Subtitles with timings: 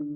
[0.00, 0.06] Fourth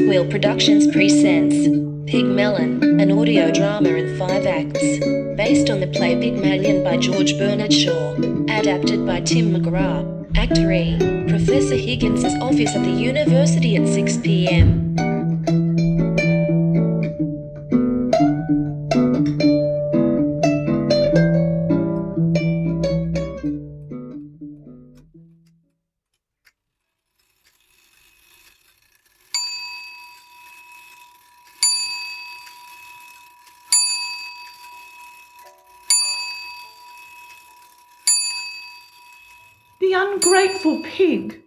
[0.00, 1.54] Wheel Productions presents
[2.10, 4.80] Pygmalion, an audio drama in five acts,
[5.36, 10.34] based on the play Pygmalion by George Bernard Shaw, adapted by Tim McGrath.
[10.34, 14.87] Act 3 Professor Higgins's office at the university at 6 p.m.
[40.98, 41.40] pig.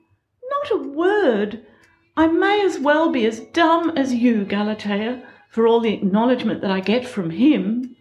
[0.49, 1.65] Not a word.
[2.15, 6.71] I may as well be as dumb as you, Galatea, for all the acknowledgement that
[6.71, 7.97] I get from him.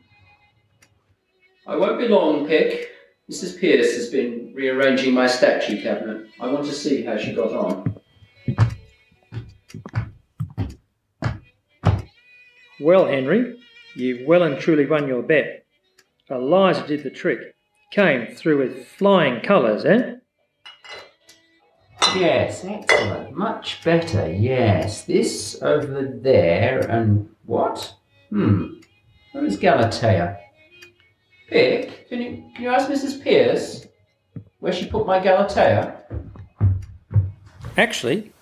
[1.67, 2.91] I won't be long, Pick.
[3.29, 3.59] Mrs.
[3.59, 6.29] Pierce has been rearranging my statue cabinet.
[6.41, 7.97] I want to see how she got on.
[12.81, 13.59] Well, Henry,
[13.95, 15.67] you've well and truly won your bet.
[16.29, 17.57] Eliza did the trick.
[17.91, 20.20] Came through with flying colours, eh?
[22.17, 23.37] Yes, excellent.
[23.37, 25.05] Much better, yes.
[25.05, 27.95] This over there and what?
[28.31, 28.81] Hmm.
[29.33, 30.39] Where is Galatea?
[31.49, 33.23] Pick, can you, can you ask Mrs.
[33.23, 33.87] Pierce
[34.59, 35.97] where she put my Galatea?
[37.77, 38.33] Actually,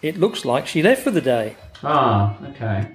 [0.00, 1.56] it looks like she left for the day.
[1.82, 2.88] Ah, okay.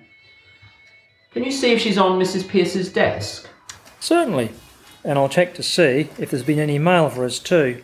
[1.31, 2.47] Can you see if she's on Mrs.
[2.47, 3.47] Pierce's desk?
[3.99, 4.51] Certainly.
[5.03, 7.83] And I'll check to see if there's been any mail for us too.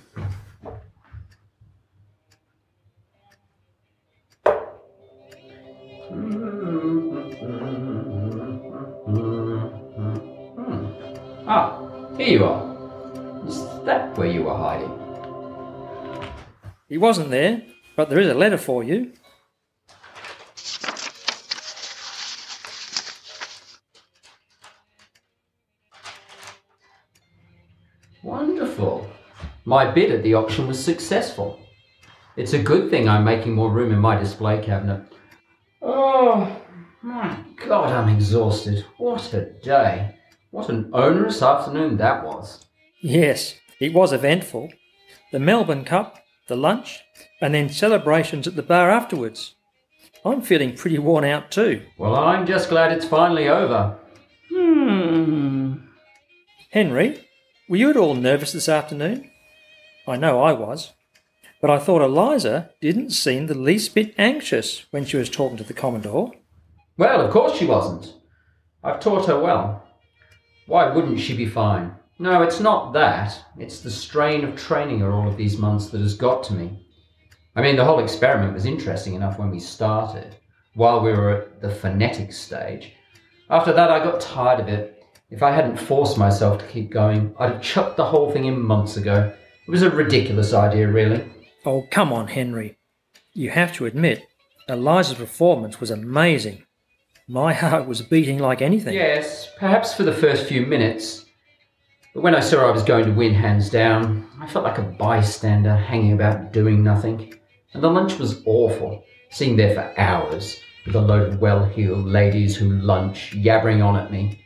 [12.24, 13.46] Here you are.
[13.48, 14.92] Is that where you were hiding?
[16.88, 17.64] He wasn't there,
[17.96, 19.12] but there is a letter for you.
[28.22, 29.10] Wonderful.
[29.66, 31.60] My bid at the auction was successful.
[32.38, 35.02] It's a good thing I'm making more room in my display cabinet.
[35.82, 36.62] Oh,
[37.02, 37.38] my
[37.68, 38.86] God, I'm exhausted.
[38.98, 40.16] What a day.
[40.54, 42.64] What an onerous afternoon that was.
[43.02, 44.72] Yes, it was eventful.
[45.32, 47.02] The Melbourne Cup, the lunch,
[47.42, 49.56] and then celebrations at the bar afterwards.
[50.24, 51.82] I'm feeling pretty worn out too.
[51.98, 53.98] Well, I'm just glad it's finally over.
[54.54, 55.78] Hmm.
[56.70, 57.28] Henry,
[57.68, 59.32] were you at all nervous this afternoon?
[60.08, 60.94] I know I was.
[61.62, 65.64] But I thought Eliza didn't seem the least bit anxious when she was talking to
[65.64, 66.32] the Commodore.
[66.96, 68.14] Well, of course she wasn't.
[68.84, 69.83] I've taught her well.
[70.66, 71.94] Why wouldn't she be fine?
[72.20, 73.38] No, it's not that.
[73.58, 76.86] It's the strain of training her all of these months that has got to me.
[77.56, 80.36] I mean, the whole experiment was interesting enough when we started,
[80.74, 82.94] while we were at the phonetic stage.
[83.50, 85.04] After that, I got tired of it.
[85.30, 88.60] If I hadn't forced myself to keep going, I'd have chucked the whole thing in
[88.62, 89.34] months ago.
[89.68, 91.24] It was a ridiculous idea, really.
[91.66, 92.78] Oh, come on, Henry.
[93.34, 94.26] You have to admit,
[94.68, 96.64] Eliza's performance was amazing.
[97.28, 98.94] My heart was beating like anything.
[98.94, 101.26] Yes, perhaps for the first few minutes.
[102.14, 104.82] But when I saw I was going to win hands down, I felt like a
[104.82, 107.34] bystander hanging about doing nothing.
[107.74, 112.06] And the lunch was awful, sitting there for hours with a load of well heeled
[112.06, 114.44] ladies who lunch, yabbering on at me.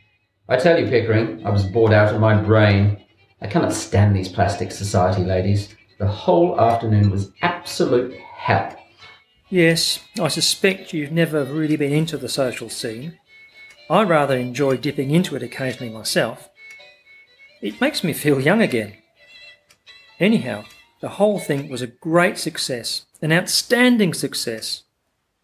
[0.48, 3.04] I tell you, Pickering, I was bored out of my brain.
[3.42, 5.74] I cannot stand these plastic society ladies.
[5.98, 8.76] The whole afternoon was absolute hell.
[9.50, 13.18] Yes, I suspect you've never really been into the social scene.
[13.88, 16.50] I rather enjoy dipping into it occasionally myself.
[17.62, 18.92] It makes me feel young again.
[20.20, 20.64] Anyhow,
[21.00, 24.82] the whole thing was a great success, an outstanding success.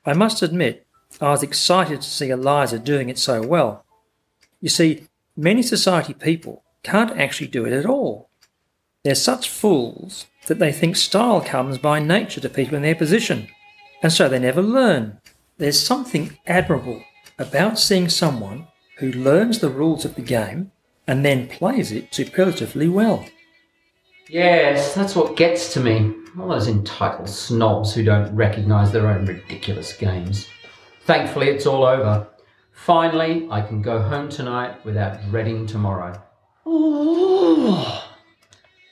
[0.04, 0.86] I must admit,
[1.18, 3.86] I was excited to see Eliza doing it so well.
[4.60, 8.28] You see, many society people can't actually do it at all.
[9.02, 13.48] They're such fools that they think style comes by nature to people in their position,
[14.04, 15.18] and so they never learn.
[15.56, 17.02] There's something admirable
[17.38, 18.66] about seeing someone
[18.98, 20.72] who learns the rules of the game
[21.06, 23.24] and then plays it superlatively well.
[24.28, 26.14] Yes, that's what gets to me.
[26.38, 30.48] All those entitled snobs who don't recognise their own ridiculous games.
[31.06, 32.26] Thankfully, it's all over.
[32.72, 36.22] Finally, I can go home tonight without dreading tomorrow.
[36.66, 37.74] Ooh.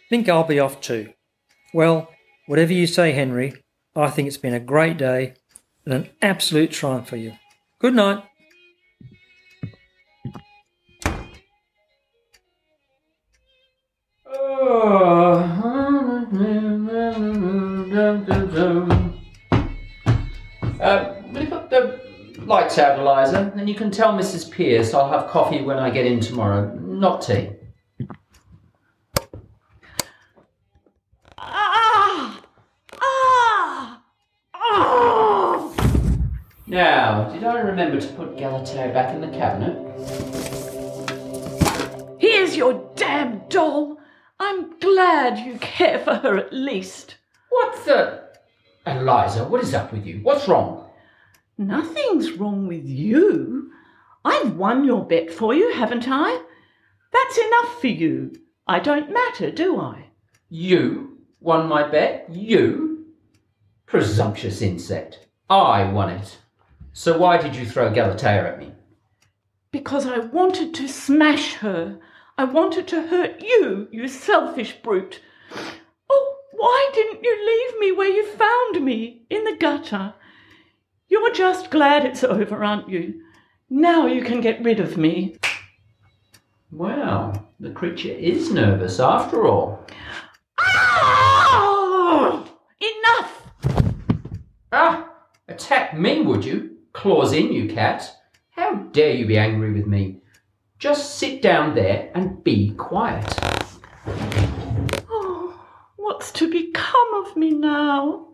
[0.09, 1.13] Think I'll be off too.
[1.75, 2.09] Well,
[2.47, 3.62] whatever you say, Henry,
[3.95, 5.35] I think it's been a great day
[5.85, 7.35] and an absolute triumph for you.
[7.79, 8.25] Good night.
[20.81, 22.01] Uh, we've got the
[22.47, 24.51] lights out, Eliza, and you can tell Mrs.
[24.51, 27.51] Pierce I'll have coffee when I get in tomorrow, not tea.
[36.73, 39.77] Now, did I remember to put Galatea back in the cabinet?
[42.19, 44.01] Here's your damn doll.
[44.41, 47.17] I'm glad you care for her at least.
[47.51, 48.23] What the?
[48.87, 50.21] Eliza, what is up with you?
[50.23, 50.89] What's wrong?
[51.59, 53.71] Nothing's wrong with you.
[54.25, 56.43] I've won your bet for you, haven't I?
[57.13, 58.33] That's enough for you.
[58.67, 60.07] I don't matter, do I?
[60.49, 62.29] You won my bet?
[62.31, 63.09] You?
[63.85, 65.27] Presumptuous insect.
[65.51, 66.39] I won it.
[66.95, 68.73] So why did you throw Galatea at me?
[69.71, 71.99] Because I wanted to smash her.
[72.37, 75.21] I wanted to hurt you, you selfish brute.
[76.11, 80.15] Oh, why didn't you leave me where you found me, in the gutter?
[81.09, 83.23] You're just glad it's over, aren't you?
[83.71, 85.37] Now you can get rid of me.
[86.71, 89.87] Well, the creature is nervous after all.
[90.59, 92.47] Ah!
[92.81, 93.53] Enough!
[94.73, 95.09] Ah!
[95.49, 96.72] Attack me, would you?
[97.03, 98.17] Claws in, you cat.
[98.51, 100.21] How dare you be angry with me?
[100.79, 103.27] Just sit down there and be quiet.
[105.11, 105.61] Oh,
[105.97, 108.29] what's to become of me now?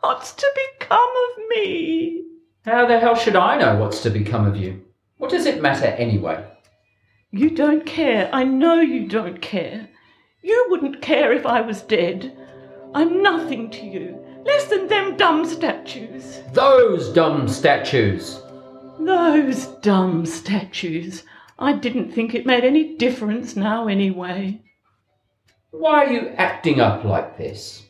[0.00, 2.24] What's to become of me?
[2.64, 4.82] How the hell should I know what's to become of you?
[5.18, 6.42] What does it matter anyway?
[7.32, 8.30] You don't care.
[8.32, 9.90] I know you don't care.
[10.42, 12.34] You wouldn't care if I was dead.
[12.94, 16.40] I'm nothing to you, less than them dumb statues.
[16.52, 18.40] Those dumb statues!
[18.98, 21.22] Those dumb statues.
[21.58, 24.60] I didn't think it made any difference now, anyway.
[25.70, 27.82] Why are you acting up like this?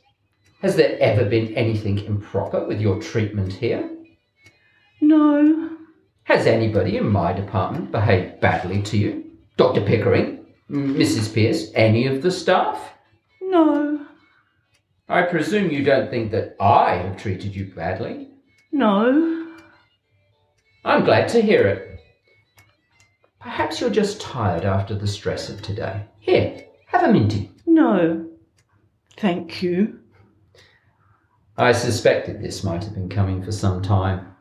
[0.63, 3.89] Has there ever been anything improper with your treatment here?
[5.01, 5.71] No,
[6.25, 9.25] Has anybody in my department behaved badly to you?
[9.57, 9.83] Dr.
[9.83, 10.45] Pickering?
[10.71, 11.33] Mrs.
[11.33, 11.71] Pierce?
[11.75, 12.93] Any of the staff?
[13.41, 13.96] no,
[15.09, 18.31] I presume you don't think that I have treated you badly?
[18.73, 19.33] no.
[20.85, 22.01] I'm glad to hear it.
[23.41, 26.05] Perhaps you're just tired after the stress of today.
[26.21, 27.51] Here, have a minty.
[27.67, 28.29] No.
[29.17, 29.99] Thank you.
[31.57, 34.33] I suspected this might have been coming for some time.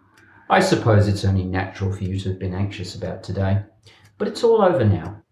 [0.49, 3.63] I suppose it's only natural for you to have been anxious about today.
[4.19, 5.23] But it's all over now.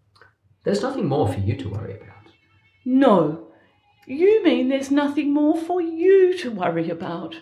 [0.64, 2.26] There's nothing more for you to worry about.
[2.84, 3.43] No.
[4.06, 7.36] You mean there's nothing more for you to worry about?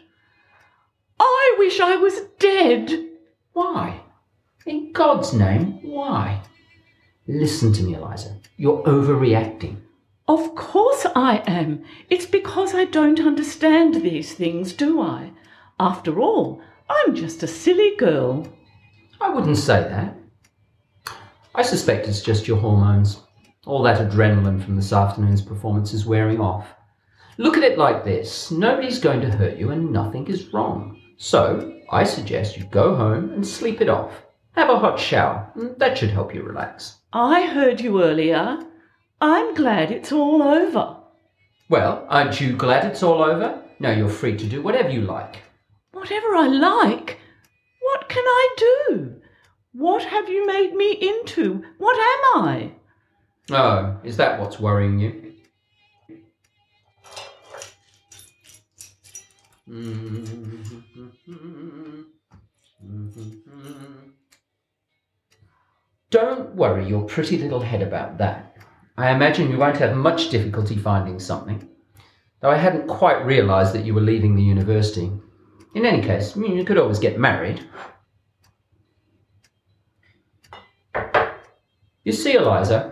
[1.18, 3.08] I wish I was dead.
[3.52, 4.00] Why?
[4.66, 6.42] In God's name, why?
[7.26, 8.38] Listen to me, Eliza.
[8.56, 9.78] You're overreacting.
[10.28, 11.84] Of course I am.
[12.08, 15.32] It's because I don't understand these things, do I?
[15.80, 18.46] After all, I'm just a silly girl.
[19.20, 20.16] I wouldn't say that.
[21.54, 23.20] I suspect it's just your hormones.
[23.64, 26.74] All that adrenaline from this afternoon's performance is wearing off.
[27.38, 31.00] Look at it like this nobody's going to hurt you and nothing is wrong.
[31.16, 34.24] So, I suggest you go home and sleep it off.
[34.56, 35.48] Have a hot shower.
[35.56, 36.96] Mm, that should help you relax.
[37.12, 38.58] I heard you earlier.
[39.20, 40.96] I'm glad it's all over.
[41.68, 43.62] Well, aren't you glad it's all over?
[43.78, 45.36] Now you're free to do whatever you like.
[45.92, 47.20] Whatever I like.
[47.80, 49.20] What can I do?
[49.72, 51.62] What have you made me into?
[51.78, 52.72] What am I?
[53.50, 55.32] Oh, is that what's worrying you?
[66.10, 68.56] Don't worry your pretty little head about that.
[68.96, 71.66] I imagine you won't have much difficulty finding something,
[72.40, 75.10] though I hadn't quite realised that you were leaving the university.
[75.74, 77.66] In any case, you could always get married.
[82.04, 82.91] You see, Eliza,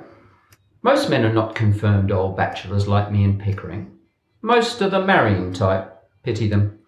[0.83, 3.99] most men are not confirmed old bachelors like me and Pickering.
[4.43, 5.95] Most are the marrying type.
[6.23, 6.79] Pity them.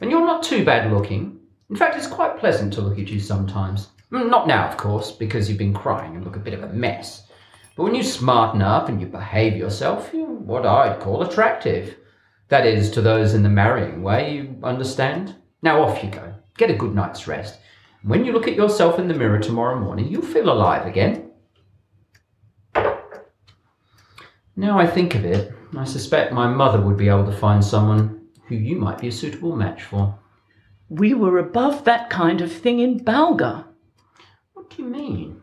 [0.00, 1.40] And you're not too bad looking.
[1.68, 3.88] In fact, it's quite pleasant to look at you sometimes.
[4.12, 6.72] Mm, Not now, of course, because you've been crying and look a bit of a
[6.72, 7.26] mess.
[7.76, 11.96] But when you smarten up and you behave yourself, you're what I'd call attractive.
[12.48, 15.34] That is, to those in the marrying way, you understand?
[15.62, 16.32] Now off you go.
[16.56, 17.58] Get a good night's rest.
[18.04, 21.25] When you look at yourself in the mirror tomorrow morning, you'll feel alive again.
[24.58, 28.28] Now I think of it, I suspect my mother would be able to find someone
[28.48, 30.18] who you might be a suitable match for.
[30.88, 33.66] We were above that kind of thing in Balga.
[34.54, 35.42] What do you mean?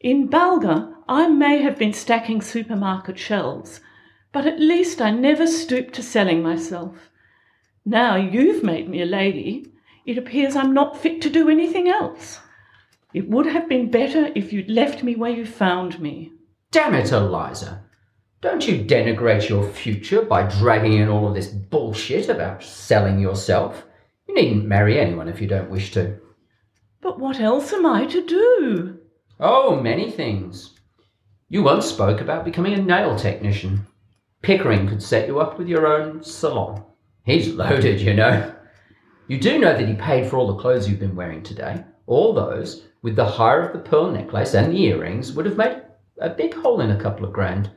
[0.00, 3.80] In Balga, I may have been stacking supermarket shelves,
[4.32, 7.10] but at least I never stooped to selling myself.
[7.84, 9.66] Now you've made me a lady,
[10.06, 12.40] it appears I'm not fit to do anything else.
[13.12, 16.32] It would have been better if you'd left me where you found me.
[16.72, 17.83] Damn it, Eliza.
[18.44, 23.86] Don't you denigrate your future by dragging in all of this bullshit about selling yourself.
[24.28, 26.18] You needn't marry anyone if you don't wish to.
[27.00, 28.98] But what else am I to do?
[29.40, 30.74] Oh, many things.
[31.48, 33.86] You once spoke about becoming a nail technician.
[34.42, 36.84] Pickering could set you up with your own salon.
[37.24, 38.54] He's loaded, you know.
[39.26, 41.82] You do know that he paid for all the clothes you've been wearing today.
[42.04, 45.80] All those, with the hire of the pearl necklace and the earrings, would have made
[46.20, 47.70] a big hole in a couple of grand.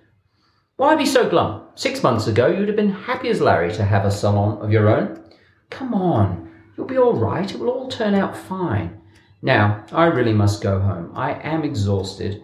[0.77, 1.63] Why be so glum?
[1.74, 4.88] Six months ago, you'd have been happy as Larry to have a salon of your
[4.89, 5.24] own.
[5.72, 7.51] Come on, you'll be all right.
[7.51, 9.01] It will all turn out fine.
[9.41, 11.12] Now, I really must go home.
[11.15, 12.43] I am exhausted.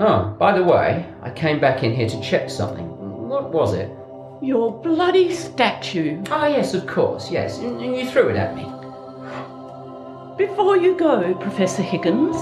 [0.00, 2.88] Oh, by the way, I came back in here to check something.
[3.28, 3.92] What was it?
[4.42, 6.24] Your bloody statue.
[6.28, 7.58] Ah, yes, of course, yes.
[7.58, 8.64] And you threw it at me.
[10.36, 12.36] Before you go, Professor Higgins,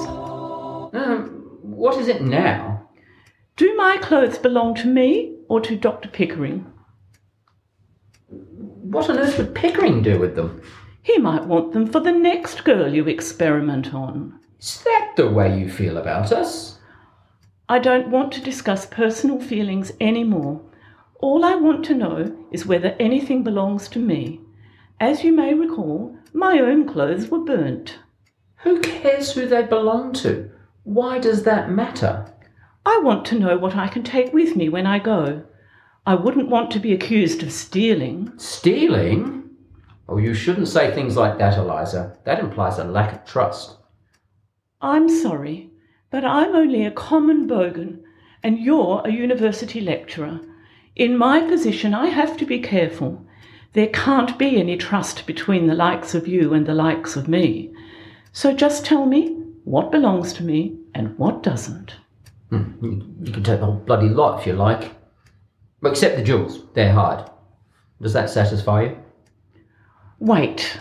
[0.94, 2.73] Um, what is it now?
[3.56, 6.08] Do my clothes belong to me or to Dr.
[6.08, 6.66] Pickering?
[8.28, 10.60] What on earth would Pickering do with them?
[11.02, 14.40] He might want them for the next girl you experiment on.
[14.58, 16.78] Is that the way you feel about us?
[17.68, 20.60] I don't want to discuss personal feelings anymore.
[21.20, 24.40] All I want to know is whether anything belongs to me.
[25.00, 27.98] As you may recall, my own clothes were burnt.
[28.56, 30.50] Who cares who they belong to?
[30.82, 32.33] Why does that matter?
[32.86, 35.44] I want to know what I can take with me when I go.
[36.06, 38.32] I wouldn't want to be accused of stealing.
[38.36, 39.50] Stealing?
[40.06, 42.18] Oh, you shouldn't say things like that, Eliza.
[42.24, 43.76] That implies a lack of trust.
[44.82, 45.70] I'm sorry,
[46.10, 48.02] but I'm only a common bogan,
[48.42, 50.40] and you're a university lecturer.
[50.94, 53.24] In my position, I have to be careful.
[53.72, 57.72] There can't be any trust between the likes of you and the likes of me.
[58.32, 61.94] So just tell me what belongs to me and what doesn't.
[62.54, 64.92] Hmm, You, can take the whole bloody lot if you like.
[65.80, 66.62] Well, except the jewels.
[66.74, 67.30] They're hard.
[68.00, 68.98] Does that satisfy you?
[70.18, 70.78] Wait.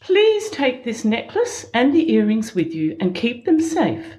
[0.00, 4.16] Please take this necklace and the earrings with you and keep them safe.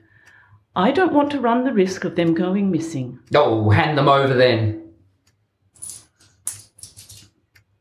[0.75, 3.19] I don't want to run the risk of them going missing.
[3.33, 4.83] Oh, hand them over then.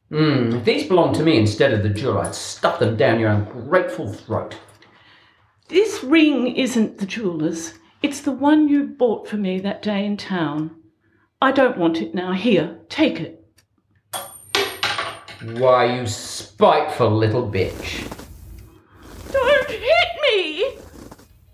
[0.09, 3.31] Hmm, if these belonged to me instead of the jewel, I'd stuff them down your
[3.31, 4.57] ungrateful throat.
[5.69, 7.75] This ring isn't the jeweller's.
[8.01, 10.71] It's the one you bought for me that day in town.
[11.43, 12.35] I don't want it now.
[12.35, 13.45] Here, take it.
[15.43, 18.09] Why, you spiteful little bitch.
[19.33, 20.79] Don't hit me!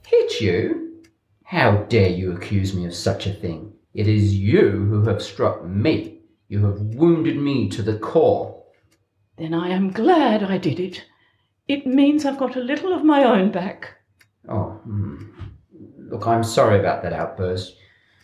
[0.07, 1.03] Hit you?
[1.45, 3.73] How dare you accuse me of such a thing?
[3.95, 6.21] It is you who have struck me.
[6.49, 8.63] You have wounded me to the core.
[9.39, 11.03] Then I am glad I did it.
[11.67, 13.97] It means I've got a little of my own back.
[14.49, 15.31] Oh, hmm.
[16.11, 17.77] look, I'm sorry about that outburst.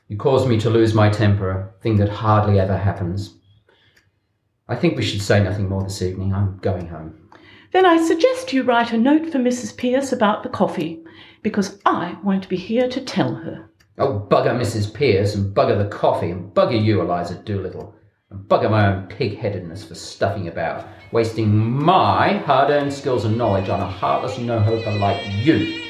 [0.08, 3.34] You caused me to lose my temper, a thing that hardly ever happens.
[4.68, 6.34] I think we should say nothing more this evening.
[6.34, 7.28] I'm going home.
[7.72, 9.76] Then I suggest you write a note for Mrs.
[9.76, 11.04] Pierce about the coffee,
[11.42, 13.70] because I won't be here to tell her.
[13.98, 14.92] Oh, bugger Mrs.
[14.92, 17.94] Pierce, and bugger the coffee, and bugger you, Eliza Doolittle,
[18.30, 23.80] and bugger my own pig-headedness for stuffing about, wasting my hard-earned skills and knowledge on
[23.80, 25.87] a heartless no-hoper like you.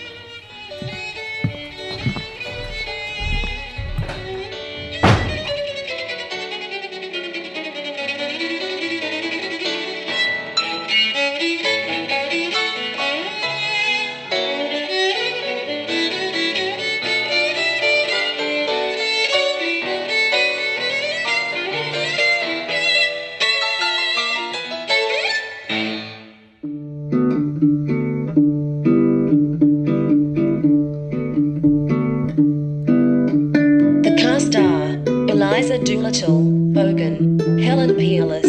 [36.08, 36.40] Doolittle,
[36.72, 38.46] Bogan, Helen Peerless,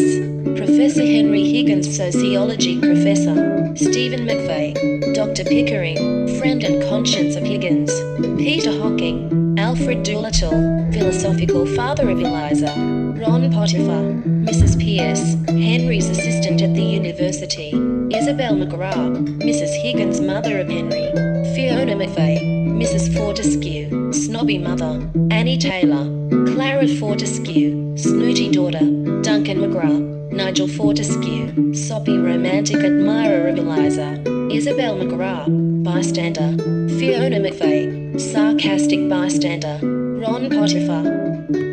[0.58, 5.44] Professor Henry Higgins, Sociology Professor, Stephen McVeigh, Dr.
[5.44, 7.92] Pickering, Friend and Conscience of Higgins,
[8.38, 12.74] Peter Hocking, Alfred Doolittle, Philosophical Father of Eliza,
[13.20, 14.04] Ron Potiphar,
[14.48, 14.80] Mrs.
[14.80, 17.72] Pierce, Henry's assistant at the university,
[18.16, 19.76] Isabel McGrath, Mrs.
[19.84, 21.12] Higgins, mother of Henry,
[21.54, 23.14] Fiona McVeigh, Mrs.
[23.14, 26.06] Fortescue, Snobby Mother, Annie Taylor,
[26.54, 28.80] Clara Fortescue, Snooty Daughter,
[29.22, 36.56] Duncan McGrath, Nigel Fortescue, Soppy Romantic Admirer of Eliza, Isabel McGrath, Bystander,
[36.98, 41.69] Fiona McVeigh, Sarcastic Bystander, Ron Potiphar,